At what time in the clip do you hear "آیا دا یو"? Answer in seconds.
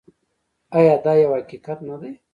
0.77-1.31